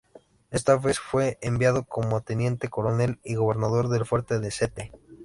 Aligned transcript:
Esta 0.49 0.77
vez 0.77 0.97
fue 0.99 1.37
enviado 1.43 1.83
como 1.83 2.21
teniente 2.23 2.69
coronel 2.69 3.19
y 3.23 3.35
gobernador 3.35 3.87
del 3.87 4.03
fuerte 4.07 4.39
de 4.39 4.47
St. 4.47 4.91